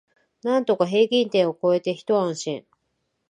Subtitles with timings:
[0.41, 2.65] なんとか平均点を超えてひと安心